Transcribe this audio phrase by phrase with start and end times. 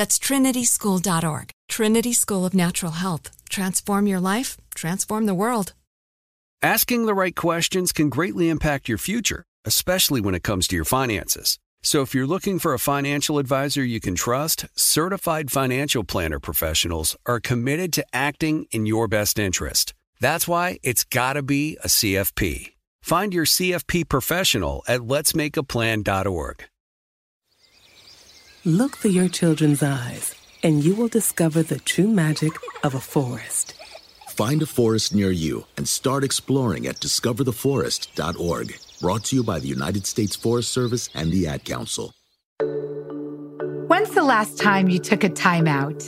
[0.00, 1.50] That's trinityschool.org.
[1.68, 3.30] Trinity School of Natural Health.
[3.50, 5.74] Transform your life, transform the world.
[6.62, 10.86] Asking the right questions can greatly impact your future, especially when it comes to your
[10.86, 11.58] finances.
[11.82, 17.14] So if you're looking for a financial advisor you can trust, certified financial planner professionals
[17.26, 19.92] are committed to acting in your best interest.
[20.18, 22.72] That's why it's got to be a CFP.
[23.02, 26.69] Find your CFP professional at letsmakeaplan.org.
[28.66, 32.52] Look through your children's eyes, and you will discover the true magic
[32.84, 33.72] of a forest.
[34.28, 38.78] Find a forest near you and start exploring at discovertheforest.org.
[39.00, 42.12] Brought to you by the United States Forest Service and the Ad Council.
[43.86, 46.06] When's the last time you took a time out?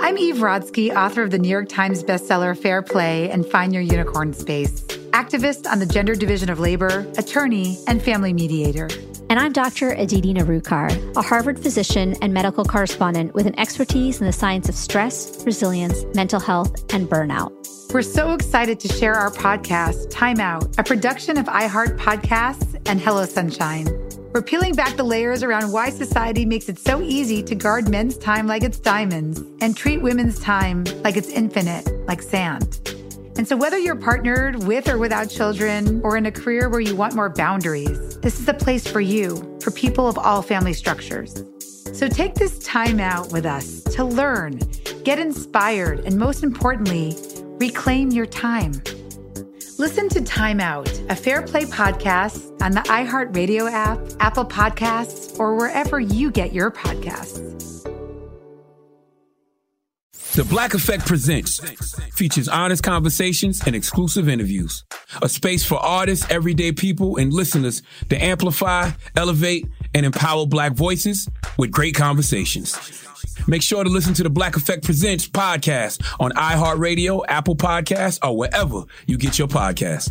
[0.00, 3.82] I'm Eve Rodsky, author of the New York Times bestseller Fair Play and Find Your
[3.82, 8.88] Unicorn Space, activist on the Gender Division of Labor, attorney, and family mediator.
[9.28, 9.90] And I'm Dr.
[9.90, 14.74] Aditi Nerurkar, a Harvard physician and medical correspondent with an expertise in the science of
[14.74, 17.52] stress, resilience, mental health, and burnout.
[17.92, 23.00] We're so excited to share our podcast, Time Out, a production of iHeart Podcasts and
[23.00, 23.86] Hello Sunshine.
[24.32, 28.16] We're peeling back the layers around why society makes it so easy to guard men's
[28.16, 32.89] time like it's diamonds and treat women's time like it's infinite, like sand.
[33.40, 36.94] And so, whether you're partnered with or without children, or in a career where you
[36.94, 41.42] want more boundaries, this is a place for you, for people of all family structures.
[41.94, 44.60] So, take this time out with us to learn,
[45.04, 47.16] get inspired, and most importantly,
[47.58, 48.72] reclaim your time.
[49.78, 55.54] Listen to Time Out, a Fair Play podcast on the iHeartRadio app, Apple Podcasts, or
[55.54, 57.89] wherever you get your podcasts.
[60.34, 61.58] The Black Effect Presents
[62.14, 64.84] features honest conversations and exclusive interviews.
[65.22, 71.28] A space for artists, everyday people, and listeners to amplify, elevate, and empower Black voices
[71.58, 72.78] with great conversations.
[73.48, 78.36] Make sure to listen to the Black Effect Presents podcast on iHeartRadio, Apple Podcasts, or
[78.36, 80.10] wherever you get your podcasts.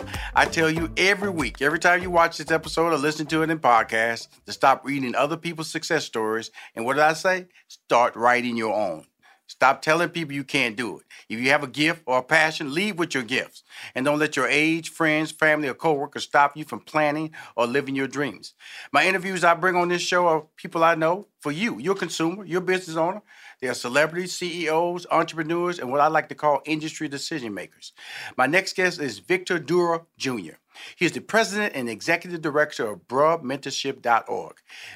[0.33, 3.49] I tell you every week, every time you watch this episode or listen to it
[3.49, 6.51] in podcast, to stop reading other people's success stories.
[6.73, 7.47] And what did I say?
[7.67, 9.05] Start writing your own.
[9.47, 11.05] Stop telling people you can't do it.
[11.27, 13.63] If you have a gift or a passion, leave with your gifts.
[13.93, 17.93] And don't let your age, friends, family, or coworkers stop you from planning or living
[17.93, 18.53] your dreams.
[18.93, 22.45] My interviews I bring on this show are people I know for you, your consumer,
[22.45, 23.21] your business owner.
[23.61, 27.93] They are celebrities, CEOs, entrepreneurs, and what I like to call industry decision makers.
[28.35, 30.55] My next guest is Victor Dura Jr.
[30.95, 34.55] He is the president and executive director of BruhMentorship.org.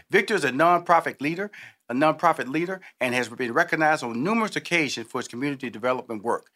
[0.09, 1.51] Victor is a nonprofit leader
[1.89, 6.47] a nonprofit leader, and has been recognized on numerous occasions for his community development work.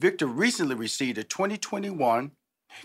[0.00, 2.32] Victor recently received a 2021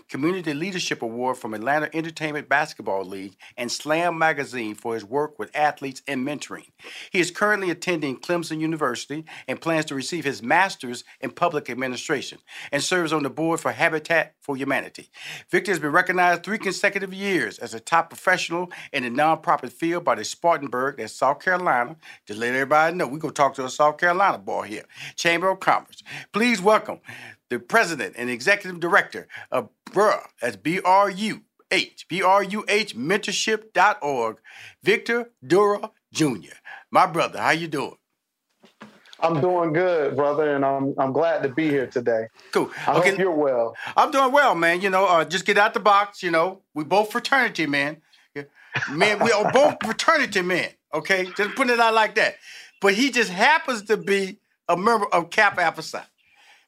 [0.08, 5.54] Community Leadership Award from Atlanta Entertainment Basketball League, and Slam Magazine for his work with
[5.54, 6.68] athletes and mentoring.
[7.10, 12.38] He is currently attending Clemson University and plans to receive his master's in public administration
[12.72, 15.10] and serves on the board for Habitat for Humanity.
[15.50, 20.04] Victor has been recognized three consecutive years as a top professional in the nonprofit field
[20.04, 21.96] by the Spartanburg, that's South Carolina.
[22.26, 24.84] Just let everybody know, we're going to talk to a South Carolina boy here,
[25.16, 26.02] Chamber of Commerce.
[26.32, 27.00] Please welcome
[27.54, 32.64] the president and executive director of BRUH, that's B R U H, B R U
[32.66, 34.38] H mentorship.org,
[34.82, 36.56] Victor Dura Jr.
[36.90, 37.96] My brother, how you doing?
[39.20, 42.26] I'm doing good, brother, and I'm I'm glad to be here today.
[42.50, 42.70] Cool.
[42.86, 43.10] I okay.
[43.10, 43.76] hope you're well.
[43.96, 44.80] I'm doing well, man.
[44.80, 46.22] You know, uh, just get out the box.
[46.22, 48.02] You know, we both fraternity man.
[48.90, 50.70] Man, we are both fraternity men.
[50.92, 52.34] Okay, just putting it out like that.
[52.80, 56.02] But he just happens to be a member of Kappa Alpha Psi.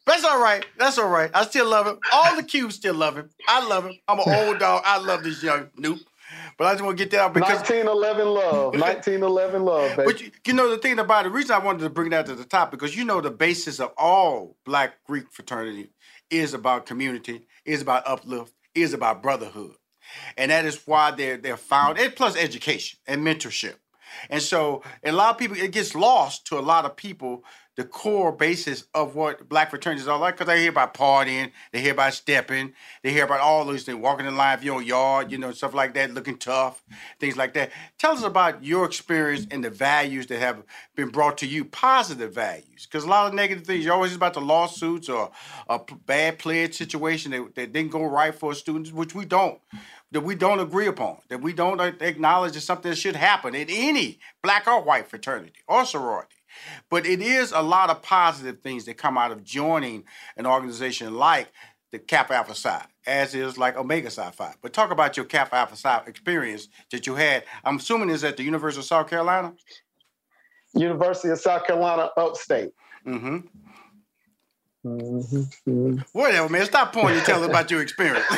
[0.07, 0.65] That's all right.
[0.79, 1.31] That's all right.
[1.35, 1.99] I still love him.
[2.13, 3.31] All the Ques still love him.
[3.49, 3.99] I love him.
[4.07, 4.83] I'm an old dog.
[4.85, 6.01] I love this young Nupe.
[6.59, 10.03] But I just want to get that out because 1911 love, 1911 love, baby.
[10.11, 12.27] But you, you, know the thing about it, the reason I wanted to bring that
[12.27, 15.91] to the top because you know the basis of all Black Greek fraternity
[16.31, 19.75] is about community, is about uplift, is about brotherhood,
[20.37, 21.99] and that is why they're they're found.
[21.99, 23.77] And plus education and mentorship,
[24.31, 27.45] and so a lot of people it gets lost to a lot of people
[27.77, 31.81] the core basis of what black fraternities are like because they hear about partying, they
[31.81, 35.31] hear about stepping, they hear about all those things, walking in line for your yard,
[35.31, 36.83] you know, stuff like that, looking tough,
[37.21, 37.71] things like that.
[37.99, 40.63] Tell us about your experience and the values that have
[40.95, 44.35] been brought to you, positive values, because a lot of negative things, you're always about
[44.35, 45.31] the lawsuits or
[45.69, 49.61] a bad pledge situation that, that didn't go right for students, which we don't
[50.13, 53.55] that we don't agree upon, that we don't uh, acknowledge that something that should happen
[53.55, 56.36] in any black or white fraternity or sorority.
[56.91, 60.05] But it is a lot of positive things that come out of joining
[60.37, 61.49] an organization like
[61.93, 64.55] the Kappa Alpha Psi, as is like Omega Psi Phi.
[64.61, 67.45] But talk about your Kappa Alpha Psi experience that you had.
[67.65, 69.55] I'm assuming is at the University of South Carolina.
[70.75, 72.73] University of South Carolina, upstate.
[73.07, 73.39] Mm-hmm.
[74.87, 75.97] Mm-hmm.
[76.13, 76.65] Whatever, man.
[76.67, 78.27] Stop pointing and tell us about your experience.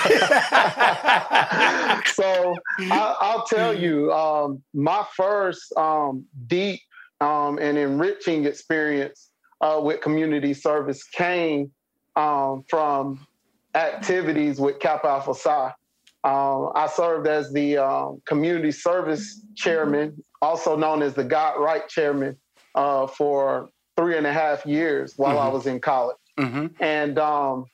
[2.14, 6.80] so I, will tell you, um, my first um, deep
[7.20, 9.30] um, and enriching experience
[9.60, 11.70] uh, with community service came
[12.16, 13.26] um, from
[13.74, 15.72] activities with Kappa Alpha Psi.
[16.24, 21.88] Um, I served as the um, community service chairman, also known as the Guide Right
[21.88, 22.36] chairman,
[22.74, 25.48] uh, for three and a half years while mm-hmm.
[25.48, 26.16] I was in college.
[26.38, 26.66] Mm-hmm.
[26.82, 27.66] And um,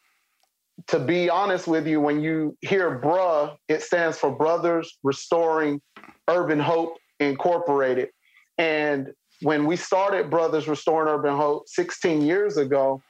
[0.88, 5.80] to be honest with you, when you hear BRUH, it stands for Brothers Restoring
[6.28, 8.08] Urban Hope Incorporated.
[8.58, 9.12] And
[9.44, 13.02] when we started Brothers Restoring Urban Hope 16 years ago,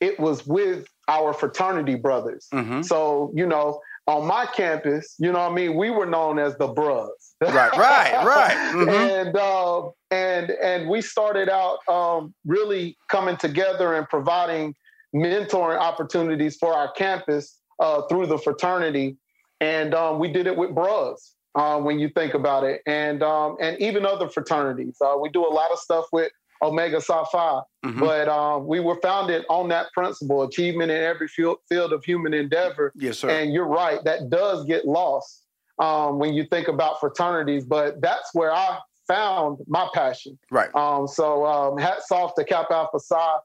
[0.00, 2.46] it was with our fraternity brothers.
[2.54, 2.82] Mm-hmm.
[2.82, 6.56] So, you know, on my campus, you know what I mean, we were known as
[6.58, 7.10] the Bros.
[7.40, 8.56] right, right, right.
[8.70, 8.88] Mm-hmm.
[8.88, 14.74] and uh, and and we started out um, really coming together and providing
[15.14, 19.16] mentoring opportunities for our campus uh, through the fraternity.
[19.60, 23.56] And um, we did it with Bros uh, when you think about it, and um,
[23.60, 24.96] and even other fraternities.
[25.00, 26.30] Uh, we do a lot of stuff with
[26.62, 27.38] Omega Psi Phi,
[27.84, 28.00] mm-hmm.
[28.00, 32.34] but uh, we were founded on that principle: achievement in every field, field of human
[32.34, 32.92] endeavor.
[32.94, 33.30] Yes, sir.
[33.30, 35.44] And you're right; that does get lost
[35.78, 37.64] um, when you think about fraternities.
[37.64, 40.38] But that's where I found my passion.
[40.50, 40.72] Right.
[40.74, 43.36] Um, so um, hats off to Kappa Alpha Psi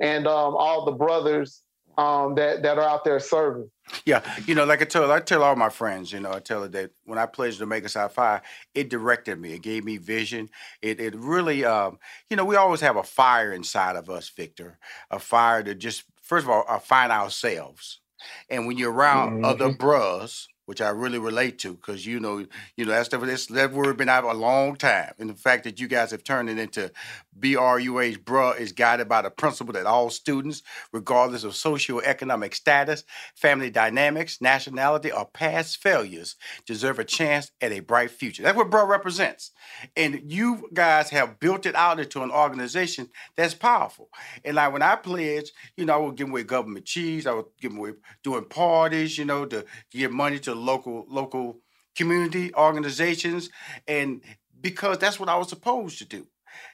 [0.00, 1.62] and um, all the brothers
[1.96, 3.70] um, that that are out there serving.
[4.06, 6.62] Yeah, you know, like I tell I tell all my friends, you know, I tell
[6.62, 8.40] them that when I pledged Omega Psi Phi,
[8.74, 9.52] it directed me.
[9.52, 10.48] It gave me vision.
[10.80, 11.98] It it really, um,
[12.30, 14.78] you know, we always have a fire inside of us, Victor,
[15.10, 18.00] a fire to just first of all uh, find ourselves.
[18.48, 19.44] And when you're around mm-hmm.
[19.44, 22.44] other bros, which I really relate to because you know,
[22.76, 25.80] you know that's the, that word been out a long time, and the fact that
[25.80, 26.90] you guys have turned it into
[27.38, 33.04] BRUH, bruh, is guided by the principle that all students, regardless of socioeconomic status,
[33.34, 38.42] family dynamics, nationality, or past failures, deserve a chance at a bright future.
[38.42, 39.52] That's what bruh represents,
[39.96, 44.08] and you guys have built it out into an organization that's powerful.
[44.44, 47.46] And like when I pledged, you know, I was giving away government cheese, I was
[47.60, 47.92] giving away
[48.22, 51.60] doing parties, you know, to, to give money to local local
[51.96, 53.50] community organizations
[53.86, 54.20] and
[54.60, 56.26] because that's what I was supposed to do.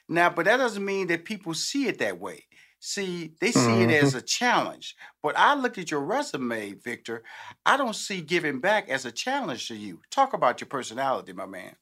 [0.07, 2.45] Now, but that doesn't mean that people see it that way.
[2.79, 3.91] See, they see mm-hmm.
[3.91, 4.95] it as a challenge.
[5.21, 7.23] But I look at your resume, Victor.
[7.63, 9.99] I don't see giving back as a challenge to you.
[10.09, 11.75] Talk about your personality, my man.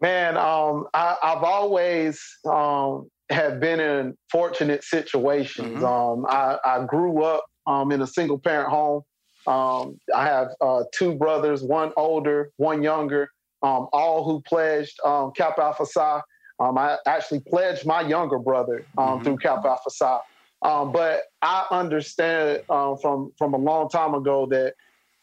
[0.00, 5.82] Man, um, I, have always um, have been in fortunate situations.
[5.82, 5.84] Mm-hmm.
[5.84, 9.02] Um, I, I, grew up um, in a single parent home
[9.48, 13.30] Um, I have uh, two brothers, one older, one younger,
[13.62, 16.20] um, all who pledged um, Kappa Alpha Psi.
[16.60, 19.24] Um, I actually pledged my younger brother um, mm-hmm.
[19.24, 20.18] through Kappa Alpha Psi.
[20.60, 24.74] Um, but I understand uh, from from a long time ago that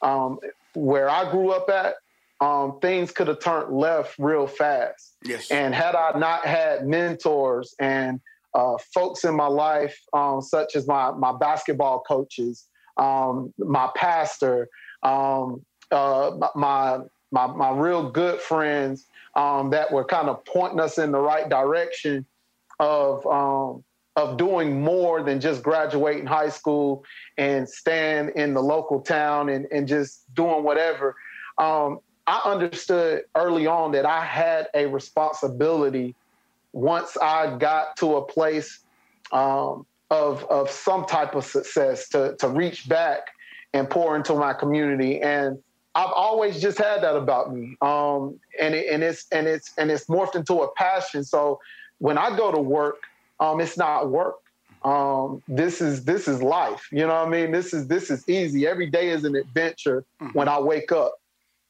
[0.01, 0.39] um,
[0.73, 1.95] where I grew up at,
[2.41, 5.17] um, things could have turned left real fast.
[5.23, 5.51] Yes.
[5.51, 8.21] And had I not had mentors and
[8.55, 12.65] uh, folks in my life, um, such as my my basketball coaches,
[12.97, 14.69] um, my pastor,
[15.03, 16.99] um, uh, my
[17.31, 21.49] my my real good friends um, that were kind of pointing us in the right
[21.49, 22.25] direction
[22.79, 23.83] of um,
[24.15, 27.03] of doing more than just graduating high school
[27.37, 31.15] and staying in the local town and, and just doing whatever.
[31.57, 36.15] Um, I understood early on that I had a responsibility
[36.71, 38.79] once I got to a place
[39.31, 43.27] um, of, of some type of success to, to reach back
[43.73, 45.21] and pour into my community.
[45.21, 45.57] And
[45.95, 47.77] I've always just had that about me.
[47.81, 51.23] Um, and, it, and it's and it's and it's morphed into a passion.
[51.23, 51.59] So
[51.99, 52.97] when I go to work,
[53.39, 54.35] um, it's not work.
[54.83, 56.87] Um, this is this is life.
[56.91, 57.51] You know what I mean?
[57.51, 58.67] This is this is easy.
[58.67, 60.37] Every day is an adventure mm-hmm.
[60.37, 61.15] when I wake up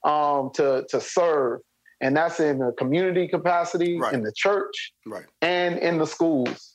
[0.03, 1.61] um, to to serve,
[2.01, 4.13] and that's in the community capacity, right.
[4.13, 5.25] in the church, right.
[5.41, 6.74] and in the schools.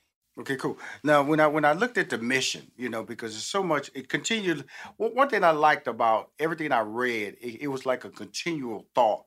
[0.41, 0.79] Okay, cool.
[1.03, 3.91] Now, when I when I looked at the mission, you know, because it's so much,
[3.93, 4.65] it continued.
[4.97, 9.25] one thing I liked about everything I read, it, it was like a continual thought.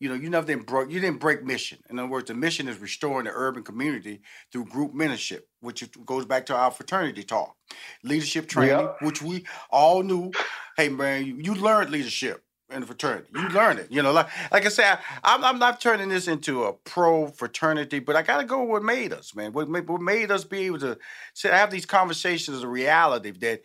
[0.00, 1.78] You know, you never didn't broke, you didn't break mission.
[1.90, 6.24] In other words, the mission is restoring the urban community through group mentorship, which goes
[6.24, 7.54] back to our fraternity talk,
[8.02, 8.96] leadership training, yep.
[9.02, 10.30] which we all knew.
[10.78, 13.28] Hey, man, you, you learned leadership in the fraternity.
[13.34, 13.90] You learn it.
[13.90, 18.00] You know, like like I said, I'm I'm not turning this into a pro fraternity,
[18.00, 19.52] but I got to go with what made us, man.
[19.52, 20.98] What made, what made us be able to
[21.34, 23.62] sit, have these conversations a reality that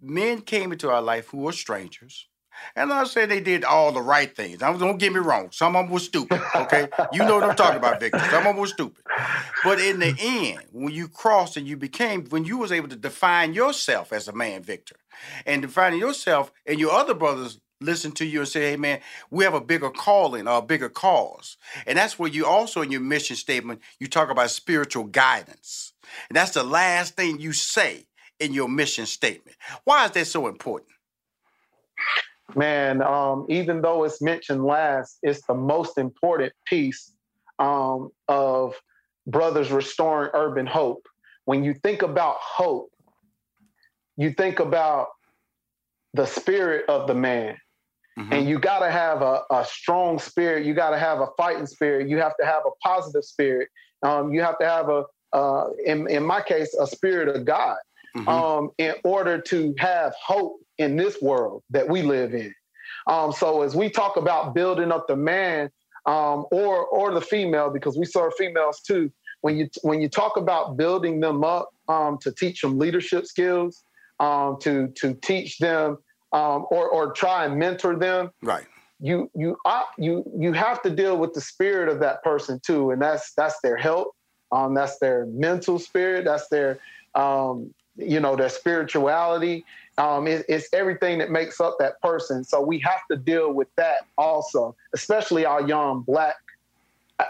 [0.00, 2.26] men came into our life who were strangers.
[2.76, 4.58] And I say they did all the right things.
[4.58, 5.48] don't get me wrong.
[5.50, 6.42] Some of them were stupid.
[6.54, 8.18] Okay, you know what I'm talking about, Victor.
[8.30, 9.02] Some of them were stupid.
[9.64, 12.96] But in the end, when you crossed and you became, when you was able to
[12.96, 14.96] define yourself as a man, Victor,
[15.46, 19.44] and defining yourself and your other brothers listen to you and say, hey, man, we
[19.44, 21.56] have a bigger calling or a bigger cause.
[21.86, 25.92] And that's where you also, in your mission statement, you talk about spiritual guidance.
[26.28, 28.06] And that's the last thing you say
[28.38, 29.56] in your mission statement.
[29.84, 30.90] Why is that so important?
[32.56, 37.12] Man, um, even though it's mentioned last, it's the most important piece
[37.58, 38.74] um, of
[39.26, 41.06] Brothers Restoring Urban Hope.
[41.44, 42.90] When you think about hope,
[44.16, 45.08] you think about
[46.14, 47.56] the spirit of the man.
[48.20, 48.32] Mm-hmm.
[48.32, 50.66] And you got to have a, a, strong spirit.
[50.66, 52.08] You got to have a fighting spirit.
[52.08, 53.68] You have to have a positive spirit.
[54.02, 57.76] Um, you have to have a, uh, in, in my case, a spirit of God
[58.14, 58.28] mm-hmm.
[58.28, 62.52] um, in order to have hope in this world that we live in.
[63.06, 65.70] Um, so as we talk about building up the man,
[66.06, 69.12] um, or or the female because we serve females too.
[69.42, 73.82] When you when you talk about building them up um, to teach them leadership skills,
[74.18, 75.98] um, to to teach them
[76.32, 78.66] um, or or try and mentor them, right?
[79.00, 82.90] You you uh, you you have to deal with the spirit of that person too,
[82.90, 84.08] and that's that's their health,
[84.52, 86.78] um, that's their mental spirit, that's their
[87.14, 89.64] um, you know their spirituality.
[89.98, 92.44] Um, it, it's everything that makes up that person.
[92.44, 96.36] So we have to deal with that also, especially our young black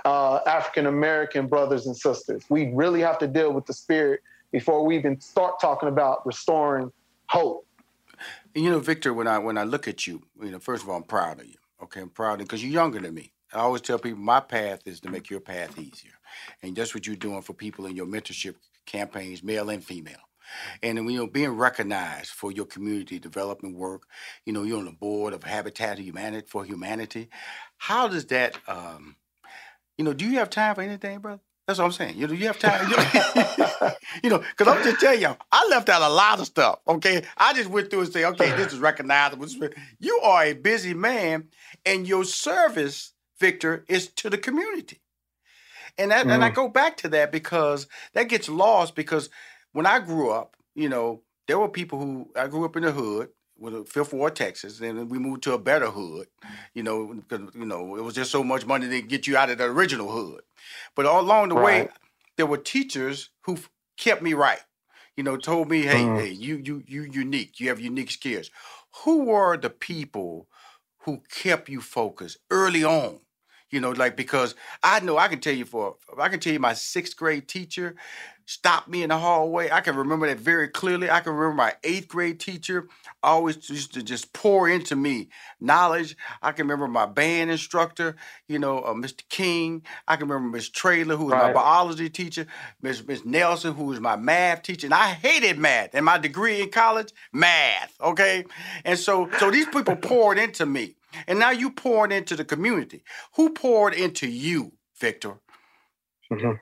[0.05, 2.45] uh, African American brothers and sisters.
[2.49, 4.21] We really have to deal with the spirit
[4.53, 6.93] before we even start talking about restoring
[7.27, 7.65] hope.
[8.55, 10.89] And you know, Victor, when I when I look at you, you know, first of
[10.89, 11.57] all, I'm proud of you.
[11.83, 13.33] Okay, I'm proud of you because you're younger than me.
[13.53, 16.13] I always tell people my path is to make your path easier,
[16.63, 20.17] and that's what you're doing for people in your mentorship campaigns, male and female.
[20.83, 24.05] And you know, being recognized for your community development work,
[24.45, 25.99] you know, you're on the board of Habitat
[26.49, 27.29] for Humanity.
[27.79, 29.17] How does that, um,
[29.97, 31.41] you know, do you have time for anything, brother?
[31.71, 32.19] That's what I'm saying.
[32.19, 32.91] You know, you have time.
[34.25, 36.81] You know, because I'm just telling you, I left out a lot of stuff.
[36.89, 39.47] Okay, I just went through and say, okay, this is recognizable.
[40.01, 41.45] You are a busy man,
[41.87, 45.01] and your service, Victor, is to the community.
[45.97, 46.33] And that, mm.
[46.33, 46.55] and I mm.
[46.55, 49.31] go back to that because that gets lost because
[49.71, 52.91] when I grew up, you know, there were people who I grew up in the
[52.91, 53.29] hood
[53.61, 56.27] with a Fifth Ward, Texas, and then we moved to a better hood.
[56.75, 59.51] You know, because you know it was just so much money to get you out
[59.51, 60.43] of the original hood.
[60.97, 61.87] But all along the right.
[61.87, 61.93] way,
[62.37, 63.59] there were teachers who
[63.97, 64.61] kept me right.
[65.17, 66.19] You know, told me, hey, mm.
[66.19, 67.61] hey, you you you unique.
[67.61, 68.51] You have unique skills.
[69.05, 70.49] Who were the people
[71.01, 73.21] who kept you focused early on?
[73.71, 76.59] You know, like because I know I can tell you for I can tell you
[76.59, 77.95] my sixth grade teacher
[78.51, 79.71] stopped me in the hallway.
[79.71, 81.09] I can remember that very clearly.
[81.09, 82.89] I can remember my eighth grade teacher
[83.23, 85.29] always used to just pour into me
[85.61, 86.17] knowledge.
[86.43, 88.17] I can remember my band instructor,
[88.49, 89.23] you know, uh, Mr.
[89.29, 89.83] King.
[90.09, 91.47] I can remember Miss Trailer, who was right.
[91.47, 92.45] my biology teacher,
[92.83, 94.89] Miss Miss Nelson, who was my math teacher.
[94.89, 95.95] And I hated math.
[95.95, 97.95] And my degree in college, math.
[98.01, 98.45] Okay,
[98.85, 100.97] and so so these people poured into me,
[101.29, 103.05] and now you poured into the community.
[103.37, 105.35] Who poured into you, Victor?
[106.33, 106.53] Mm-hmm.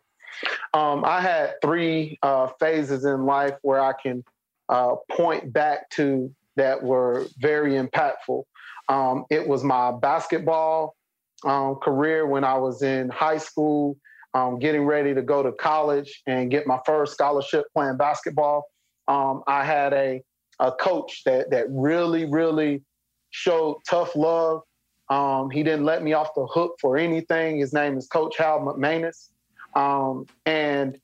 [0.74, 4.24] Um, I had three uh, phases in life where I can
[4.68, 8.44] uh, point back to that were very impactful.
[8.88, 10.96] Um, it was my basketball
[11.44, 13.96] um, career when I was in high school,
[14.35, 18.64] um, getting ready to go to college and get my first scholarship playing basketball.
[19.07, 20.22] Um, I had a,
[20.59, 22.83] a coach that that really, really
[23.31, 24.62] showed tough love.
[25.11, 27.59] Um, he didn't let me off the hook for anything.
[27.59, 29.31] His name is Coach Hal McManus.
[29.79, 30.99] Um, and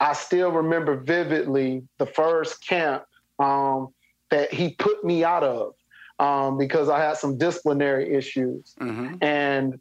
[0.00, 3.04] I still remember vividly the first camp
[3.38, 3.88] um,
[4.30, 5.74] that he put me out of
[6.18, 8.74] um, because I had some disciplinary issues.
[8.80, 9.16] Mm-hmm.
[9.22, 9.80] And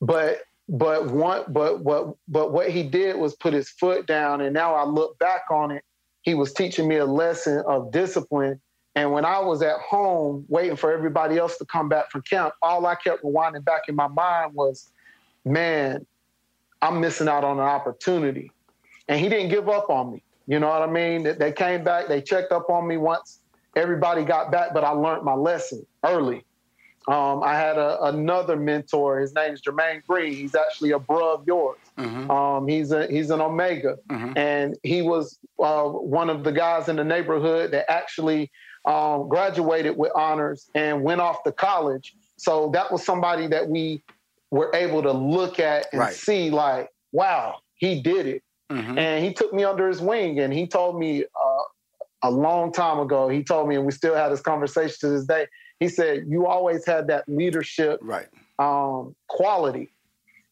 [0.00, 4.42] but but one but what but what he did was put his foot down.
[4.42, 5.82] And now I look back on it,
[6.22, 8.60] he was teaching me a lesson of discipline.
[8.94, 12.52] And when I was at home waiting for everybody else to come back from camp,
[12.60, 14.90] all I kept rewinding back in my mind was,
[15.46, 16.04] man,
[16.82, 18.52] I'm missing out on an opportunity.
[19.08, 20.22] And he didn't give up on me.
[20.46, 21.22] You know what I mean?
[21.38, 23.38] They came back, they checked up on me once
[23.76, 26.44] everybody got back, but I learned my lesson early.
[27.08, 29.18] Um, I had a, another mentor.
[29.18, 30.34] His name is Jermaine Green.
[30.34, 31.78] He's actually a bro of yours.
[31.98, 32.30] Mm-hmm.
[32.30, 34.38] Um, he's a he's an Omega, mm-hmm.
[34.38, 38.52] and he was uh, one of the guys in the neighborhood that actually
[38.84, 42.14] um, graduated with honors and went off to college.
[42.36, 44.02] So that was somebody that we
[44.52, 46.14] were able to look at and right.
[46.14, 48.42] see like, wow, he did it.
[48.70, 48.98] Mm-hmm.
[48.98, 51.62] And he took me under his wing and he told me uh,
[52.22, 55.24] a long time ago, he told me, and we still had this conversation to this
[55.24, 55.46] day.
[55.80, 58.28] He said, You always had that leadership right.
[58.58, 59.90] um, quality.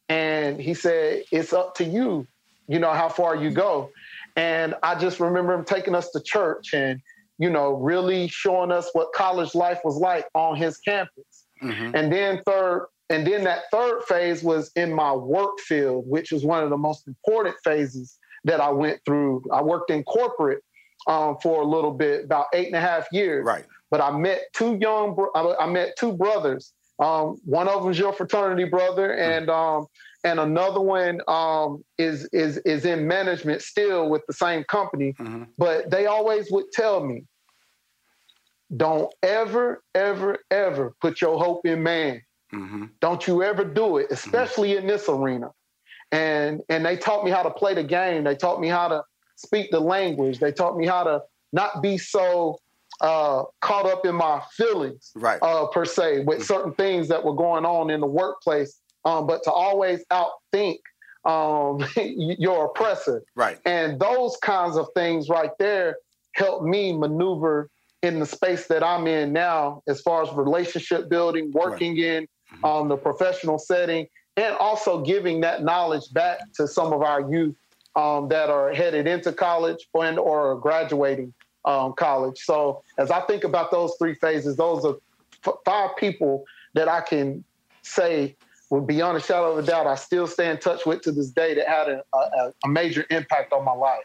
[0.09, 2.27] And he said, It's up to you,
[2.69, 3.91] you know, how far you go.
[4.35, 7.03] And I just remember him taking us to church and,
[7.39, 11.47] you know, really showing us what college life was like on his campus.
[11.63, 11.95] Mm-hmm.
[11.95, 16.45] And then, third, and then that third phase was in my work field, which was
[16.45, 19.43] one of the most important phases that I went through.
[19.53, 20.63] I worked in corporate
[21.09, 23.45] um, for a little bit, about eight and a half years.
[23.45, 23.65] Right.
[23.91, 26.73] But I met two young, bro- I met two brothers.
[27.01, 29.19] Um, one of them is your fraternity brother, mm.
[29.19, 29.87] and um,
[30.23, 35.15] and another one um, is is is in management still with the same company.
[35.19, 35.45] Mm-hmm.
[35.59, 37.25] But they always would tell me,
[38.77, 42.21] "Don't ever, ever, ever put your hope in man."
[42.53, 42.87] Mm-hmm.
[43.01, 44.81] Don't you ever do it, especially mm-hmm.
[44.81, 45.51] in this arena.
[46.13, 48.25] And and they taught me how to play the game.
[48.25, 49.05] They taught me how to
[49.37, 50.41] speak the language.
[50.41, 52.59] They taught me how to not be so
[53.01, 55.39] uh, caught up in my feelings, right?
[55.41, 56.45] Uh, per se, with mm-hmm.
[56.45, 60.79] certain things that were going on in the workplace um, but to always outthink
[61.25, 63.23] um, your oppressor.
[63.35, 63.59] Right.
[63.65, 65.97] And those kinds of things right there
[66.35, 67.69] help me maneuver
[68.03, 72.05] in the space that I'm in now, as far as relationship building, working right.
[72.05, 72.65] in mm-hmm.
[72.65, 77.57] um, the professional setting, and also giving that knowledge back to some of our youth
[77.97, 81.35] um, that are headed into college and or graduating
[81.65, 82.39] um, college.
[82.39, 84.95] So as I think about those three phases, those are
[85.47, 87.45] f- five people that I can
[87.83, 88.37] say
[88.71, 91.31] would beyond a shadow of a doubt, I still stay in touch with to this
[91.31, 94.05] day that had a, a, a major impact on my life.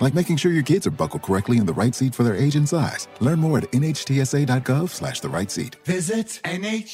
[0.00, 2.56] like making sure your kids are buckled correctly in the right seat for their age
[2.56, 3.08] and size.
[3.20, 5.76] Learn more at nhtsa.gov slash the right seat.
[5.84, 6.90] Visit nhtsa.gov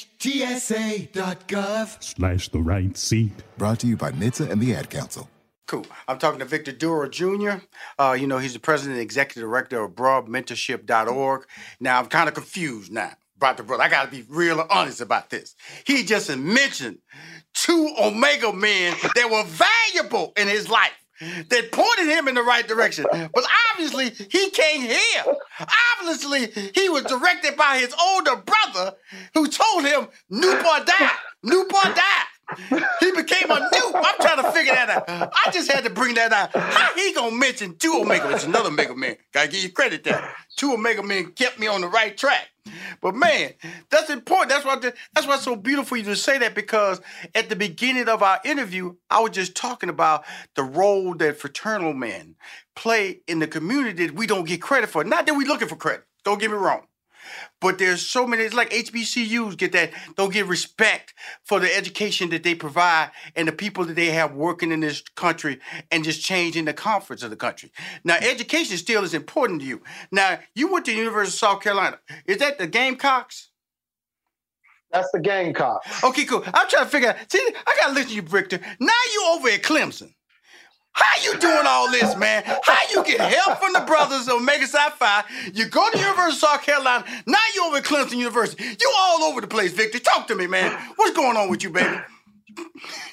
[2.02, 3.32] slash the right seat.
[3.58, 5.28] Brought to you by NHTSA and the Ad Council.
[5.66, 5.86] Cool.
[6.06, 7.64] I'm talking to Victor Duro Jr.
[7.98, 11.46] Uh, you know, he's the president and executive director of bruhmentorship.org.
[11.80, 13.82] Now, I'm kind of confused now about the brother.
[13.82, 15.54] I got to be real honest about this.
[15.86, 16.98] He just mentioned
[17.54, 20.92] two Omega men that were valuable in his life
[21.48, 23.06] that pointed him in the right direction.
[23.10, 25.34] But obviously, he can't hear.
[26.00, 28.96] Obviously, he was directed by his older brother
[29.34, 31.10] who told him, Newport died.
[31.42, 32.26] Newport died.
[33.00, 33.92] He became a new.
[33.94, 35.32] I'm trying to figure that out.
[35.46, 36.50] I just had to bring that out.
[36.54, 38.30] How he gonna mention two Omega?
[38.30, 39.16] It's another Omega man.
[39.32, 40.32] Gotta give you credit there.
[40.56, 42.48] Two Omega men kept me on the right track.
[43.00, 43.52] But man,
[43.90, 44.50] that's important.
[44.50, 47.00] That's why that's why it's so beautiful you to say that because
[47.34, 51.92] at the beginning of our interview, I was just talking about the role that fraternal
[51.92, 52.36] men
[52.74, 55.04] play in the community that we don't get credit for.
[55.04, 56.04] Not that we're looking for credit.
[56.24, 56.86] Don't get me wrong.
[57.60, 62.30] But there's so many, it's like HBCUs get that, don't get respect for the education
[62.30, 65.60] that they provide and the people that they have working in this country
[65.90, 67.72] and just changing the conference of the country.
[68.04, 68.30] Now, mm.
[68.30, 69.82] education still is important to you.
[70.10, 71.98] Now, you went to the University of South Carolina.
[72.26, 73.50] Is that the Gamecocks?
[74.92, 76.04] That's the Gamecocks.
[76.04, 76.44] Okay, cool.
[76.46, 77.16] I'm trying to figure out.
[77.30, 78.60] See, I gotta listen to you, Victor.
[78.78, 80.14] Now you over at Clemson.
[80.94, 82.44] How you doing all this, man?
[82.62, 85.24] How you get help from the brothers of Omega Psi Phi?
[85.52, 87.04] You go to University of South Carolina.
[87.26, 88.64] Now you over at Clemson University.
[88.64, 89.98] You all over the place, Victor.
[89.98, 90.70] Talk to me, man.
[90.94, 91.96] What's going on with you, baby?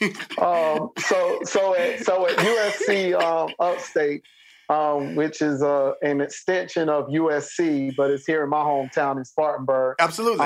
[0.40, 4.22] um, so so at so at USC um, Upstate,
[4.70, 9.26] um, which is uh, an extension of USC, but it's here in my hometown in
[9.26, 9.96] Spartanburg.
[10.00, 10.46] Absolutely.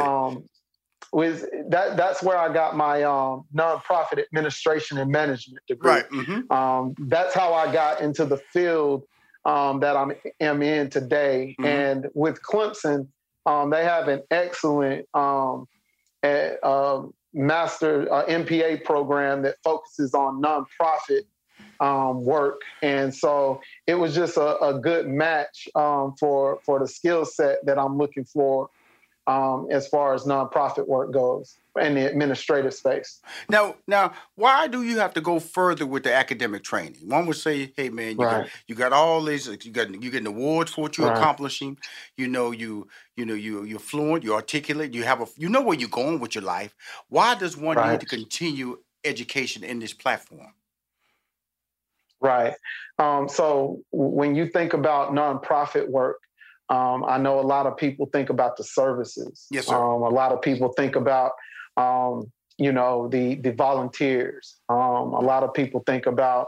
[1.12, 5.92] Was that that's where I got my um, nonprofit administration and management degree.
[5.92, 6.10] Right.
[6.10, 6.52] Mm-hmm.
[6.52, 9.04] Um, that's how I got into the field
[9.46, 11.56] um, that I'm am in today.
[11.60, 11.66] Mm-hmm.
[11.66, 13.08] And with Clemson,
[13.46, 15.68] um, they have an excellent um,
[16.24, 21.22] a, uh, master uh, MPA program that focuses on nonprofit
[21.80, 26.88] um, work, and so it was just a, a good match um, for for the
[26.88, 28.70] skill set that I'm looking for
[29.28, 33.22] um, as far as nonprofit work goes in the administrative space.
[33.50, 37.10] Now, now, why do you have to go further with the academic training?
[37.10, 38.44] One would say, "Hey, man, you, Right.
[38.44, 41.10] got, you got all these, you got you getting awards for what you're Right.
[41.10, 41.78] accomplishing.
[42.18, 45.62] You know, you you know you you're fluent, you're articulate, you have a you know
[45.62, 46.76] where you're going with your life.
[47.10, 47.92] Why does one Right.
[47.92, 50.54] need to continue education in this platform?
[52.22, 52.54] Right.
[52.98, 56.20] Um, so when you think about nonprofit work,
[56.70, 59.48] um, I know a lot of people think about the services.
[59.52, 59.76] Yes, sir.
[59.76, 61.32] Um, a lot of people think about,
[61.78, 64.58] um, you know, the the volunteers.
[64.70, 66.48] Um, a lot of people think about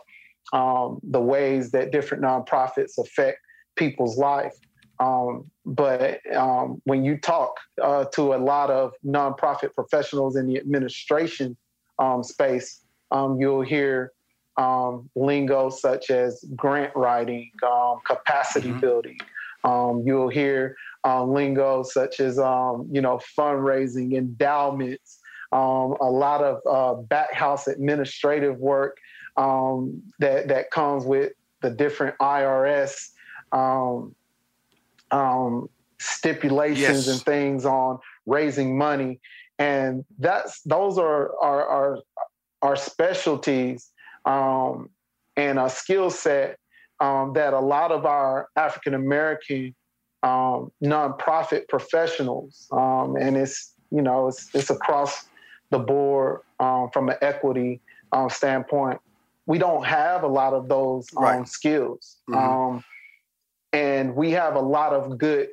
[0.53, 3.39] um, the ways that different nonprofits affect
[3.75, 4.55] people's life.
[4.99, 10.57] Um, but um, when you talk uh, to a lot of nonprofit professionals in the
[10.57, 11.55] administration
[11.99, 14.13] um, space, um, you'll hear
[14.57, 19.17] um, lingo such as grant writing, um, capacity building.
[19.63, 25.19] Um, you'll hear um, lingo such as um, you know fundraising, endowments,
[25.51, 28.97] um, a lot of uh, back house administrative work
[29.37, 33.09] um, that that comes with the different IRS
[33.51, 34.15] um,
[35.11, 37.07] um, stipulations Yes.
[37.07, 39.19] and things on raising money,
[39.57, 41.99] and that's those are are,
[42.61, 43.91] are specialties
[44.25, 44.89] um,
[45.35, 46.59] and a skill set
[46.99, 49.75] um, that a lot of our African American
[50.23, 55.25] um, nonprofit professionals, um, and it's you know it's it's across
[55.69, 57.81] the board um, from an equity
[58.11, 58.99] um, standpoint.
[59.45, 61.47] We don't have a lot of those um, Right.
[61.47, 62.35] skills, Mhm.
[62.37, 62.83] um,
[63.73, 65.49] and we have a lot of good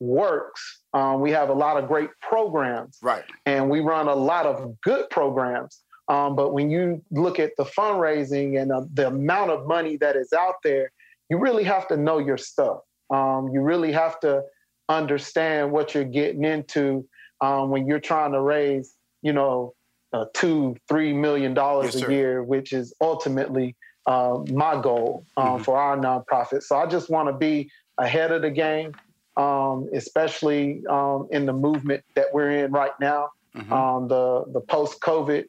[0.00, 0.80] works.
[0.94, 3.24] Um, we have a lot of great programs, Right.
[3.46, 5.82] and we run a lot of good programs.
[6.08, 10.16] Um, but when you look at the fundraising and uh, the amount of money that
[10.16, 10.90] is out there,
[11.28, 12.80] you really have to know your stuff.
[13.10, 14.42] Um, you really have to
[14.88, 17.06] understand what you're getting into
[17.40, 19.74] um, when you're trying to raise, you know,
[20.14, 25.62] uh, two, three million dollars Yes, a year, which is ultimately uh, my goal um,
[25.62, 26.62] for our nonprofit.
[26.62, 28.94] So I just want to be ahead of the game,
[29.36, 33.28] um, especially um, in the movement that we're in right now,
[33.72, 35.44] um, the the post COVID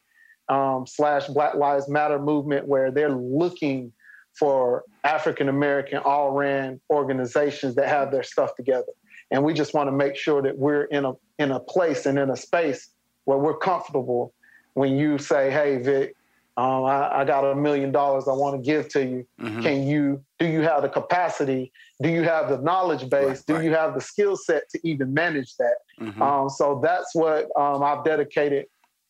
[0.49, 3.93] um, slash Black Lives Matter movement, where they're looking
[4.38, 8.91] for African American all ran organizations that have their stuff together,
[9.31, 12.17] and we just want to make sure that we're in a in a place and
[12.17, 12.89] in a space
[13.25, 14.33] where we're comfortable
[14.73, 16.15] when you say, "Hey, Vic."
[16.57, 19.25] Um, I, I got a million dollars I want to give to you.
[19.39, 19.63] Mhm.
[19.63, 20.21] Can you?
[20.39, 21.71] Do you have the capacity?
[22.01, 23.43] Do you have the knowledge base?
[23.43, 25.75] do you have the skill set to even manage that?
[26.01, 26.21] Mhm.
[26.21, 28.65] Um, so that's what um, I've dedicated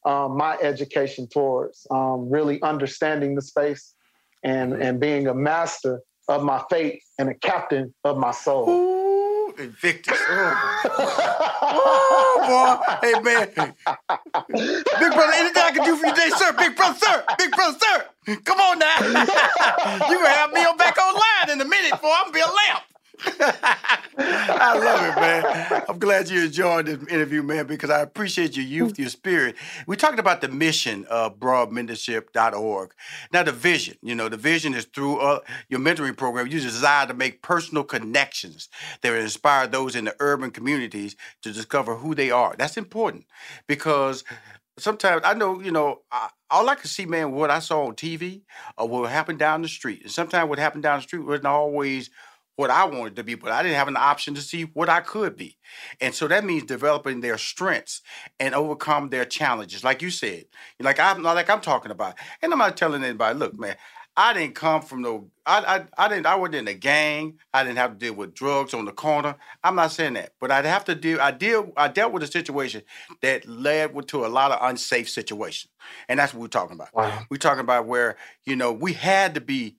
[0.06, 3.94] um, my education towards, um, really understanding the space
[4.44, 8.70] and and being a master of my fate and a captain of my soul.
[8.70, 10.18] Ooh, Invictus.
[10.30, 10.80] Oh.
[11.62, 13.08] oh, boy.
[13.08, 13.48] Hey, man.
[13.50, 16.54] Big brother, anything I can do for you today, sir?
[16.54, 17.24] Big brother, sir.
[17.38, 18.36] Big brother, sir.
[18.46, 18.96] Come on now.
[19.00, 22.14] you going to have me on back online in a minute, boy.
[22.16, 22.84] I'm going to be a lamp.
[24.18, 25.84] I love it, man.
[25.88, 29.56] I'm glad you enjoyed this interview, man, because I appreciate your youth, your spirit.
[29.88, 32.94] We talked about the mission of bruhmentorship.org.
[33.32, 36.48] Now, the vision, you know, the vision is through uh, your mentoring program.
[36.48, 38.70] You desire to make personal connections
[39.02, 42.56] that inspire those in the urban communities to discover who they are.
[42.58, 43.26] That's important
[43.68, 44.24] because
[44.78, 47.96] sometimes I know, you know, I, all I can see, man, what I saw on
[47.96, 48.42] TV
[48.78, 50.02] or what happened down the street.
[50.04, 52.10] And sometimes what happened down the street wasn't always
[52.60, 55.00] what I wanted to be, but I didn't have an option to see what I
[55.00, 55.56] could be.
[56.02, 58.02] And so that means developing their strengths
[58.38, 59.82] and overcome their challenges.
[59.82, 60.44] Like you said,
[60.78, 62.16] like I'm not like I'm talking about.
[62.42, 63.78] And I'm not telling anybody, look, man,
[64.18, 67.40] I didn't come from no I I, I didn't I wasn't in a gang.
[67.54, 69.38] I didn't have to deal with drugs on the corner.
[69.64, 70.34] I'm not saying that.
[70.42, 72.82] But I'd have to deal I deal I dealt with a situation
[73.22, 75.72] that led to a lot of unsafe situations.
[76.10, 76.90] And that's what we're talking about.
[77.30, 79.78] We're talking about where, you know, we had to be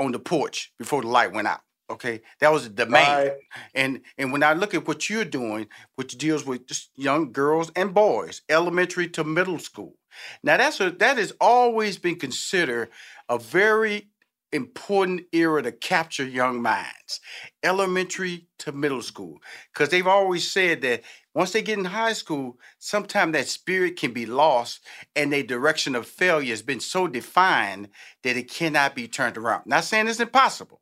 [0.00, 1.60] on the porch before the light went out.
[1.90, 3.32] Okay, that was a demand.
[3.74, 7.72] And and when I look at what you're doing, which deals with just young girls
[7.74, 9.94] and boys, elementary to middle school.
[10.42, 12.90] Now that's a that has always been considered
[13.28, 14.08] a very
[14.52, 17.20] important era to capture young minds,
[17.62, 19.38] elementary to middle school,
[19.72, 21.02] because they've always said that
[21.34, 24.80] once they get in high school, sometimes that spirit can be lost,
[25.14, 27.88] and their direction of failure has been so defined
[28.22, 29.64] that it cannot be turned around.
[29.66, 30.77] Not saying it's impossible.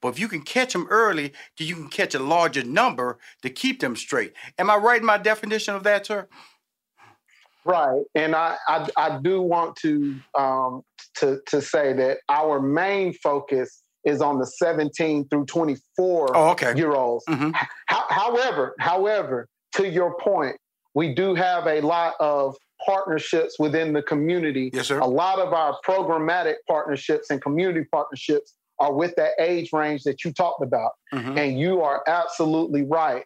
[0.00, 3.50] But if you can catch them early, then you can catch a larger number to
[3.50, 4.32] keep them straight.
[4.58, 6.28] Am I right in my definition of that, sir?
[7.64, 10.82] Right, and I I, I do want to um,
[11.16, 16.72] to to say that our main focus is on the 17 through 24 Oh, okay.
[16.76, 17.24] year olds.
[17.28, 17.54] Ho-
[18.08, 20.56] however, however, to your point,
[20.94, 24.70] we do have a lot of partnerships within the community.
[24.72, 25.00] Yes, sir.
[25.00, 30.24] A lot of our programmatic partnerships and community partnerships are with that age range that
[30.24, 30.92] you talked about.
[31.12, 31.36] Mhm.
[31.36, 33.24] And you are absolutely right.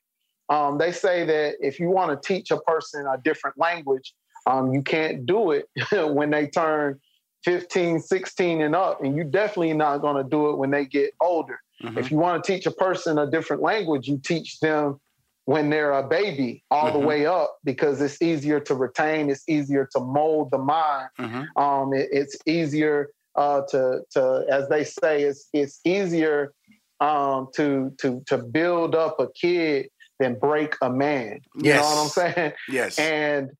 [0.48, 4.14] Um, they say that if you want to teach a person a different language,
[4.46, 5.68] um, you can't do it
[6.14, 7.00] when they turn
[7.44, 9.02] 15, 16 and up.
[9.02, 11.58] And you definitely not going to do it when they get older.
[11.82, 11.98] Mhm.
[11.98, 15.00] If you want to teach a person a different language, you teach them
[15.44, 17.04] when they're a baby all the Mhm.
[17.04, 21.08] way up because it's easier to retain, it's easier to mold the mind.
[21.18, 21.48] Mhm.
[21.56, 26.52] Um, it- it's easier uh, to to as they say, it's it's easier
[27.00, 31.40] um, to to to build up a kid than break a man.
[31.56, 32.52] You know what I'm saying?
[32.68, 32.98] Yes.
[32.98, 33.50] And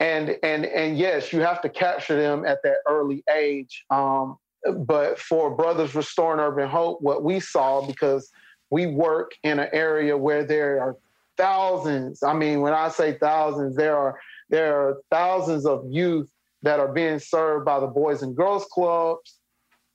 [0.00, 3.84] and and and yes, you have to capture them at that early age.
[3.90, 4.36] Um,
[4.76, 8.30] but for Brothers Restoring Urban Hope, what we saw because
[8.70, 10.96] we work in an area where there are
[11.36, 12.22] thousands.
[12.22, 14.18] I mean, when I say thousands, there are
[14.50, 16.30] there are thousands of youth
[16.62, 19.38] that are being served by the Boys and Girls Clubs,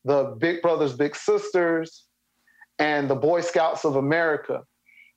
[0.05, 2.05] the Big Brothers Big Sisters,
[2.79, 4.63] and the Boy Scouts of America.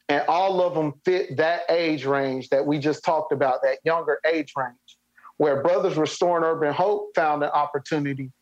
[0.08, 4.18] And all of them fit that age range that we just talked about, that younger
[4.26, 4.98] age range,
[5.36, 8.32] where Brothers Restoring Urban Hope found an opportunity.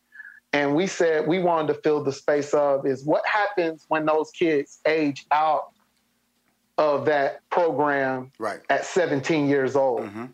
[0.51, 4.31] And we said we wanted to fill the space of is what happens when those
[4.31, 5.69] kids age out
[6.79, 8.61] of that program right.
[8.69, 10.01] at 17 years old.
[10.01, 10.25] Mm-hmm.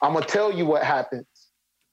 [0.00, 1.26] I'm gonna tell you what happens.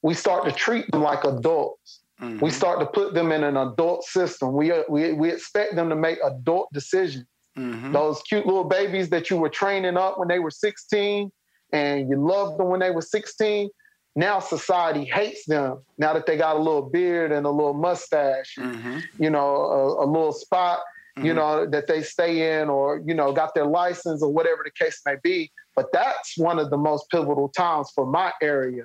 [0.01, 1.99] We start to treat them like adults.
[2.39, 4.53] We start to put them in an adult system.
[4.53, 7.25] We, uh, we, we expect them to make adult decisions.
[7.57, 7.91] Mm-hmm.
[7.93, 11.31] Those cute little babies that you were training up when they were 16
[11.73, 13.69] and you loved them when they were 16.
[14.15, 18.55] Now society hates them now that they got a little beard and a little mustache,
[18.59, 18.99] Mm-hmm.
[19.17, 20.79] you know, a, a little spot,
[21.17, 21.35] you Mhm.
[21.35, 25.01] know, that they stay in or, you know, got their license or whatever the case
[25.05, 25.51] may be.
[25.75, 28.83] But that's one of the most pivotal times for my area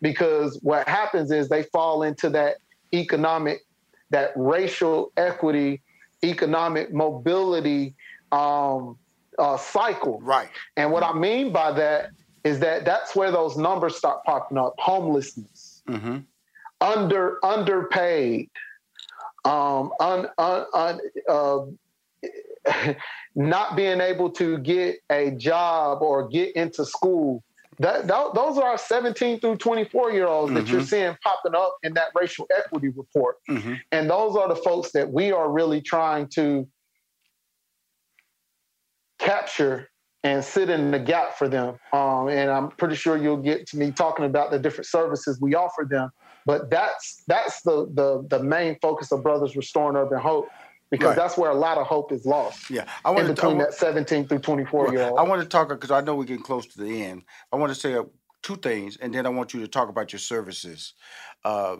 [0.00, 2.56] because what happens is they fall into that
[2.94, 3.64] economic,
[4.10, 5.80] that racial equity,
[6.24, 7.94] economic mobility
[8.32, 8.96] um,
[9.38, 10.20] uh, cycle.
[10.22, 10.48] Right.
[10.76, 12.10] And what I mean by that
[12.44, 16.18] is that that's where those numbers start popping up: homelessness, Mm-hmm.
[16.80, 18.50] under underpaid,
[19.44, 22.92] um, un, un, un, uh,
[23.34, 27.42] not being able to get a job or get into school.
[27.78, 30.86] That, tho- those are our 17 through 24 year olds that you're Mhm.
[30.86, 33.36] seeing popping up in that racial equity report.
[33.50, 33.74] Mm-hmm.
[33.92, 36.66] And those are the folks that we are really trying to
[39.18, 39.88] capture
[40.24, 41.78] and sit in the gap for them.
[41.92, 45.54] Um, and I'm pretty sure you'll get to me talking about the different services we
[45.54, 46.10] offer them.
[46.46, 50.48] But that's that's the the the main focus of Brothers Restoring Urban Hope
[50.90, 51.16] because Right.
[51.16, 52.70] that's where a lot of hope is lost.
[52.70, 53.64] Yeah, I in want between to.
[53.64, 55.18] that 17 through 24 year old.
[55.18, 57.22] I want to talk because I know we're getting close to the end.
[57.52, 58.04] I want to say uh,
[58.42, 60.94] two things, and then I want you to talk about your services.
[61.44, 61.76] Uh,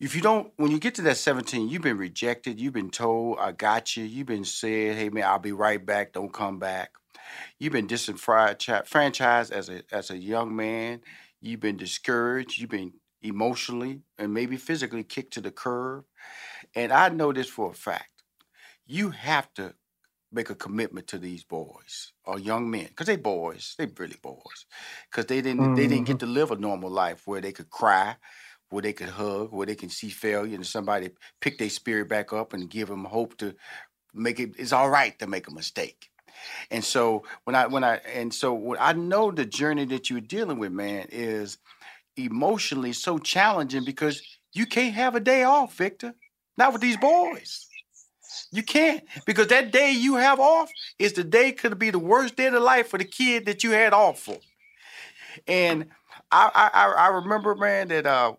[0.00, 3.38] if you don't, when you get to that 17, you've been rejected, you've been told,
[3.38, 6.90] I got you, you've been said, hey man, I'll be right back, don't come back.
[7.58, 11.00] You've been disenfranchised as a as a young man,
[11.40, 16.04] you've been discouraged, you've been emotionally and maybe physically kicked to the curb.
[16.74, 18.22] And I know this for a fact.
[18.86, 19.74] You have to
[20.34, 24.66] make a commitment to these boys or young men because they boys they really boys
[25.08, 26.26] because they didn't they didn't get mm-hmm.
[26.26, 28.16] to live a normal life where they could cry
[28.70, 31.10] where they could hug where they can see failure and somebody
[31.40, 33.54] pick their spirit back up and give them hope to
[34.12, 36.08] make it it's all right to make a mistake
[36.70, 40.20] and so when i when i and so what i know the journey that you're
[40.20, 41.58] dealing with man is
[42.16, 44.20] emotionally so challenging because
[44.52, 46.12] you can't have a day off victor
[46.56, 47.66] not with these boys
[48.52, 52.36] you can't because that day you have off is the day could be the worst
[52.36, 54.38] day of the life for the kid that you had off for.
[55.46, 55.86] And
[56.30, 58.34] I I, I I remember, man, that uh,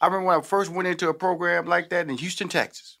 [0.00, 2.98] I remember when I first went into a program like that in Houston, Texas,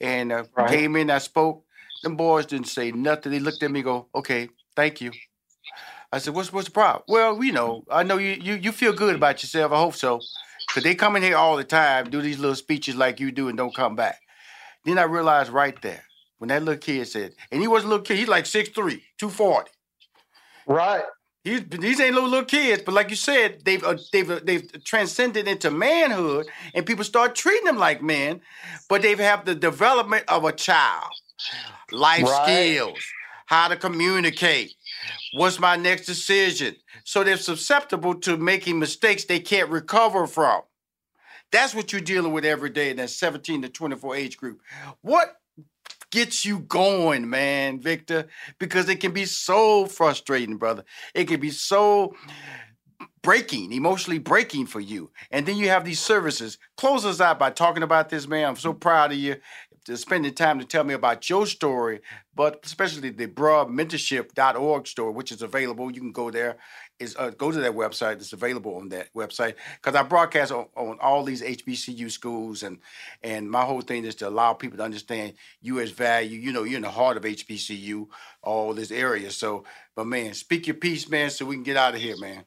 [0.00, 0.70] and uh, Right.
[0.70, 1.10] came in.
[1.10, 1.64] I spoke.
[2.02, 3.32] Them boys didn't say nothing.
[3.32, 5.12] They looked at me, go, "Okay, thank you."
[6.12, 8.92] I said, "What's what's the problem?" Well, you know, I know you you you feel
[8.92, 9.72] good about yourself.
[9.72, 10.20] I hope so,
[10.70, 13.48] because they come in here all the time, do these little speeches like you do,
[13.48, 14.20] and don't come back.
[14.84, 16.04] Then I realized right there
[16.38, 19.70] when that little kid said, and he was a little kid, he's like 6'3, 240.
[20.66, 21.02] Right.
[21.42, 24.84] He's, these ain't little little kids, but like you said, they've uh, they've uh, they've
[24.84, 28.42] transcended into manhood, and people start treating them like men,
[28.90, 31.10] but they have the development of a child,
[31.90, 32.42] life Right.
[32.44, 33.02] skills,
[33.46, 34.74] how to communicate,
[35.32, 36.76] what's my next decision.
[37.04, 40.62] So they're susceptible to making mistakes they can't recover from.
[41.52, 44.60] That's what you're dealing with every day in that 17 to 24 age group.
[45.00, 45.36] What
[46.10, 48.26] gets you going, man, Victor,
[48.58, 50.84] because it can be so frustrating, brother.
[51.14, 52.14] It can be so
[53.22, 55.10] breaking, emotionally breaking for you.
[55.30, 56.58] And then you have these services.
[56.76, 58.48] Close us out by talking about this, man.
[58.48, 59.36] I'm so proud of you
[59.94, 62.00] spending time to tell me about your story,
[62.34, 65.90] but especially the bruhmentorship.org store, which is available.
[65.90, 66.56] You can go there.
[66.98, 68.16] Is uh, go to that website.
[68.16, 72.78] It's available on that website because I broadcast on, on all these HBCU schools, and
[73.22, 75.90] and my whole thing is to allow people to understand U.S.
[75.90, 76.38] value.
[76.38, 78.06] You know, you're in the heart of HBCU,
[78.42, 79.30] all this area.
[79.30, 79.64] So,
[79.96, 82.44] but man, speak your piece, man, so we can get out of here, man.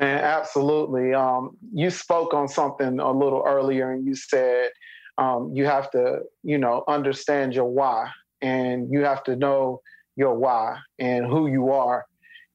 [0.00, 1.14] Man, absolutely.
[1.14, 4.70] Um, you spoke on something a little earlier, and you said
[5.18, 8.10] um, you have to, you know, understand your why,
[8.42, 9.80] and you have to know
[10.16, 12.06] your why and who you are,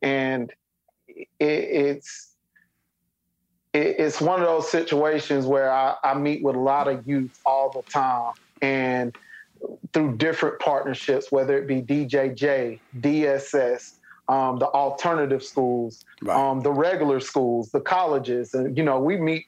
[0.01, 0.51] and
[1.07, 2.35] it, it's
[3.73, 7.31] it, it's one of those situations where I, I meet with a lot of youth
[7.45, 9.13] all the time, and
[9.93, 13.93] through different partnerships, whether it be DJJ, DSS,
[14.27, 16.35] um, the alternative schools, right.
[16.35, 19.45] um, the regular schools, the colleges, and you know, we meet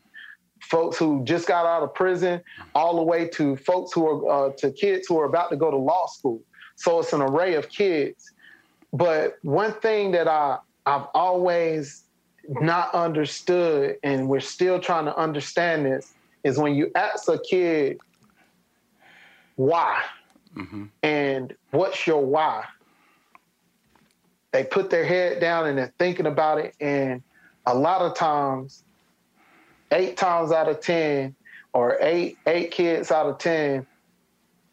[0.64, 2.42] folks who just got out of prison,
[2.74, 5.70] all the way to folks who are uh, to kids who are about to go
[5.70, 6.42] to law school.
[6.76, 8.32] So it's an array of kids.
[8.92, 12.04] But one thing that I I've always
[12.48, 18.00] not understood, and we're still trying to understand this, is when you ask a kid
[19.56, 20.02] why
[20.56, 20.86] mm-hmm.
[21.04, 22.66] and what's your why,
[24.52, 26.76] they put their head down and they're thinking about it.
[26.80, 27.24] And
[27.66, 28.84] a lot of times
[29.92, 31.36] eight times out of 10
[31.74, 33.86] or eight, eight kids out of 10,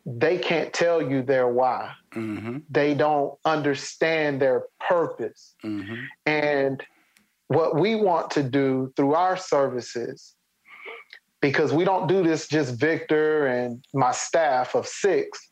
[0.07, 1.93] they can't tell you their why.
[2.15, 2.59] Mm-hmm.
[2.71, 5.55] They don't understand their purpose.
[5.65, 5.95] Mm-hmm.
[6.27, 6.83] And
[7.49, 10.35] what we want to do through our services,
[11.41, 15.51] because we don't do this just Victor and my staff of six,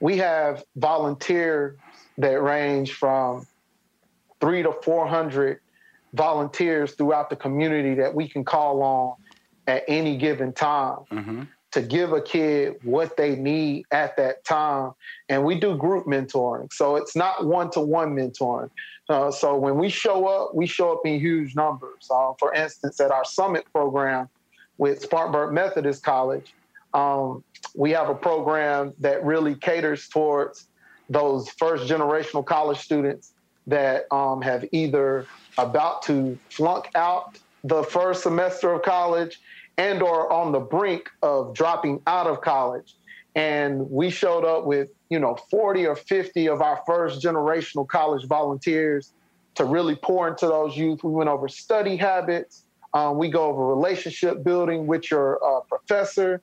[0.00, 1.76] we have volunteers
[2.18, 3.46] that range from
[4.40, 5.60] three to 400
[6.12, 9.14] volunteers throughout the community that we can call on
[9.66, 11.42] at any given time mm-hmm.
[11.72, 14.92] to give a kid what they need at that time.
[15.28, 16.72] And we do group mentoring.
[16.72, 18.70] So it's not one to one mentoring.
[19.08, 22.08] Uh, so when we show up, we show up in huge numbers.
[22.10, 24.28] Uh, for instance, at our summit program
[24.78, 26.54] with Spartanburg Methodist College,
[26.94, 27.44] um,
[27.74, 30.66] we have a program that really caters towards
[31.08, 33.32] those first generational college students
[33.66, 35.26] that um, have either
[35.62, 39.40] about to flunk out the first semester of college
[39.76, 42.94] and or on the brink of dropping out of college.
[43.34, 48.26] And we showed up with you know 40 or 50 of our first generational college
[48.26, 49.12] volunteers
[49.54, 51.04] to really pour into those youth.
[51.04, 52.64] We went over study habits.
[52.92, 56.42] Um, we go over relationship building with your uh, professor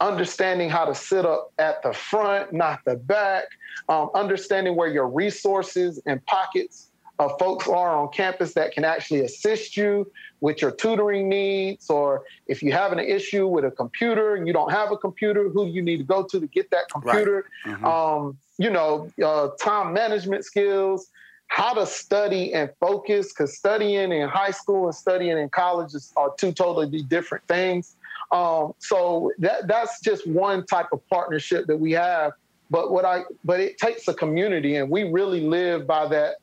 [0.00, 3.44] understanding how to sit up at the front not the back
[3.88, 6.89] um, understanding where your resources and pockets
[7.20, 10.10] of folks are on campus that can actually assist you
[10.40, 14.54] with your tutoring needs, or if you have an issue with a computer and you
[14.54, 17.44] don't have a computer, who you need to go to to get that computer.
[17.66, 17.74] Right.
[17.74, 17.84] Mm-hmm.
[17.84, 21.08] Um, you know, uh, time management skills,
[21.48, 26.32] how to study and focus, because studying in high school and studying in college are
[26.38, 27.96] two totally different things.
[28.32, 32.32] Um, so that that's just one type of partnership that we have.
[32.70, 36.36] But what I but it takes a community, and we really live by that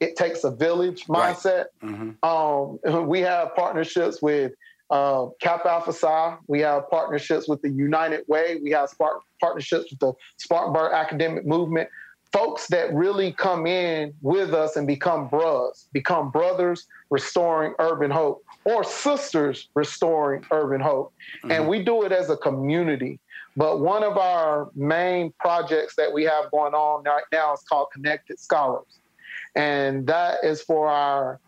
[0.00, 1.66] it takes a village mindset.
[1.82, 1.92] Right.
[1.92, 2.90] Mm-hmm.
[2.92, 4.52] Um, we have partnerships with
[4.90, 6.36] uh, Kappa Alpha Psi.
[6.48, 8.58] We have partnerships with the United Way.
[8.62, 11.88] We have spark- partnerships with the Spartanburg Academic Movement.
[12.32, 18.44] Folks that really come in with us and become bros, become brothers restoring urban hope,
[18.64, 21.12] or sisters restoring urban hope.
[21.38, 21.50] Mm-hmm.
[21.50, 23.18] And we do it as a community.
[23.56, 27.88] But one of our main projects that we have going on right now is called
[27.92, 28.99] Connected Scholars.
[29.54, 31.40] And that is for our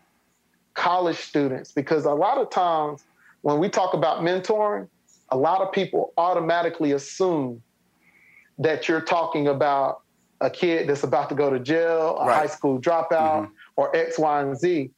[0.73, 3.03] college students because a lot of times
[3.41, 4.87] when we talk about mentoring,
[5.29, 7.61] a lot of people automatically assume
[8.59, 10.01] that you're talking about
[10.41, 12.35] a kid that's about to go to jail, a right.
[12.39, 13.51] high school dropout, mm-hmm.
[13.75, 14.91] or X, Y, and Z.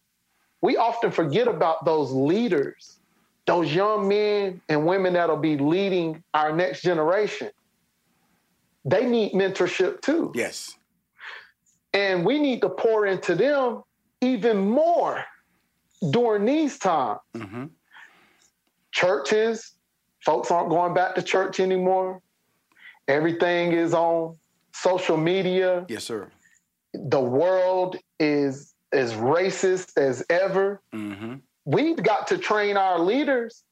[0.62, 2.98] We often forget about those leaders,
[3.46, 7.52] those young men and women that'll be leading our next generation.
[8.84, 10.32] They need mentorship too.
[10.36, 10.78] Yes.
[11.96, 13.82] And we need to pour into them
[14.20, 15.24] even more
[16.12, 17.20] during these times.
[17.34, 17.66] Mm-hmm.
[18.92, 19.72] Churches,
[20.24, 22.22] folks aren't going back to church anymore.
[23.08, 24.36] Everything is on
[24.74, 25.86] social media.
[25.88, 26.30] Yes, sir.
[26.94, 30.82] The world is as racist as ever.
[30.94, 31.36] Mm-hmm.
[31.64, 33.64] We've got to train our leaders.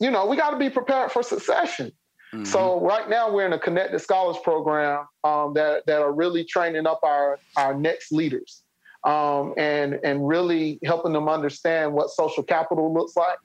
[0.00, 1.92] You know, we got to be prepared for succession.
[2.32, 2.44] Mm-hmm.
[2.44, 6.86] So right now we're in a connected scholars program um, that that are really training
[6.86, 8.62] up our our next leaders
[9.04, 13.38] um, and and really helping them understand what social capital looks like,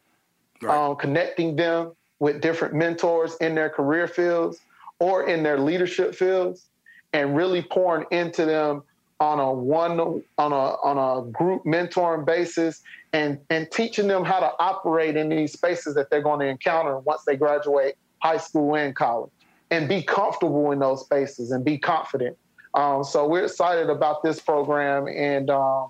[0.61, 0.75] right.
[0.75, 4.59] um, connecting them with different mentors in their career fields
[4.99, 6.67] or in their leadership fields,
[7.13, 8.83] and really pouring into them
[9.19, 9.99] on a one
[10.37, 12.81] on a on a group mentoring basis
[13.13, 16.99] and and teaching them how to operate in these spaces that they're going to encounter
[16.99, 19.29] once they graduate high school and college
[19.69, 22.37] and be comfortable in those spaces and be confident
[22.73, 25.89] um, so we're excited about this program and um,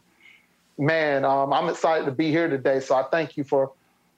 [0.80, 3.72] man um, i'm excited to be here today so i thank you for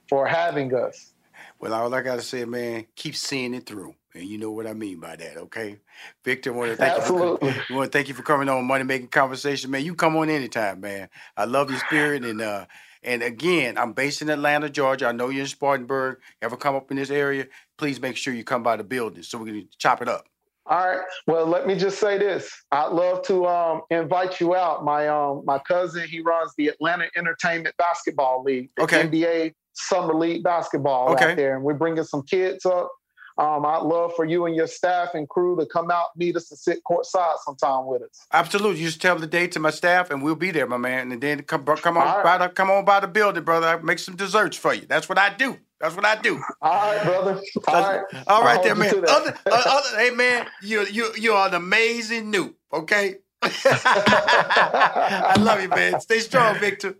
[0.07, 1.11] for having us
[1.59, 4.73] well all i gotta say man keep seeing it through and you know what I
[4.73, 5.77] mean by that, okay?
[6.23, 7.49] Victor, want to thank Absolutely.
[7.49, 7.53] you.
[7.67, 9.83] For, want to thank you for coming on Money Making Conversation, man.
[9.83, 11.09] You come on anytime, man.
[11.35, 12.65] I love your spirit, and uh,
[13.03, 15.07] and again, I'm based in Atlanta, Georgia.
[15.07, 16.19] I know you're in Spartanburg.
[16.41, 17.47] Ever come up in this area?
[17.77, 20.25] Please make sure you come by the building so we can chop it up.
[20.67, 21.01] All right.
[21.27, 22.51] Well, let me just say this.
[22.71, 24.83] I'd love to um, invite you out.
[24.83, 29.07] My um, my cousin, he runs the Atlanta Entertainment Basketball League, okay.
[29.07, 31.31] NBA Summer League basketball okay.
[31.31, 32.89] out there, and we're bringing some kids up
[33.37, 36.49] um, I'd love for you and your staff and crew to come out, meet us,
[36.51, 38.25] and sit courtside sometime with us.
[38.31, 38.79] Absolutely.
[38.79, 41.11] You just tell the date to my staff, and we'll be there, my man.
[41.11, 42.23] And then come come on right.
[42.23, 43.67] by the come on by the building, brother.
[43.67, 44.85] I make some desserts for you.
[44.87, 45.57] That's what I do.
[45.81, 46.41] That's what I do.
[46.61, 47.41] All right, brother.
[47.67, 49.03] All right, all right there, man.
[49.05, 52.53] Other, uh, other, hey, man, you you you are an amazing Nupe.
[52.71, 53.15] Okay.
[53.41, 55.99] I love you, man.
[55.99, 56.95] Stay strong, Victor.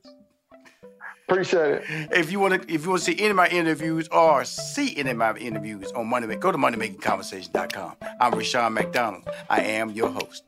[1.27, 2.09] Appreciate it.
[2.11, 4.95] If you want to, if you want to see any of my interviews or see
[4.95, 7.95] any of my interviews on Money, go to moneymakingconversation.com.
[8.21, 9.27] I'm Rushion McDonald.
[9.49, 10.43] I am your host.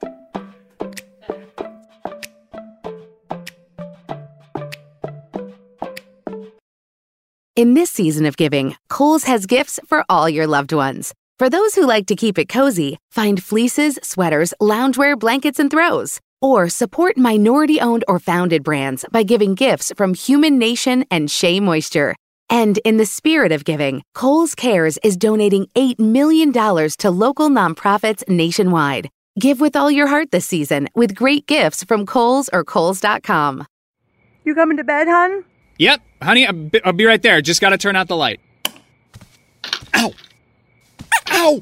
[7.56, 11.16] In this season of giving, Kohl's has gifts for all your loved ones.
[11.40, 16.20] For those who like to keep it cozy, find fleeces, sweaters, loungewear, blankets, and throws.
[16.42, 22.16] Or support minority owned or founded brands by giving gifts from Humanation and Shea Moisture.
[22.50, 28.28] And in the spirit of giving, Kohl's Cares is donating $8 million to local nonprofits
[28.30, 29.10] nationwide.
[29.40, 33.66] Give with all your heart this season with great gifts from Kohl's or Kohl's.com.
[34.46, 35.44] You coming to bed, hon?
[35.80, 37.42] Yep, honey, I'll be, I'll be right there.
[37.42, 38.40] Just gotta turn out the light.
[39.96, 40.14] Ow!
[41.32, 41.62] Ow!